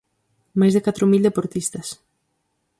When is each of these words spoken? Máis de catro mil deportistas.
Máis 0.59 0.73
de 0.73 0.83
catro 0.87 1.05
mil 1.11 1.21
deportistas. 1.27 1.87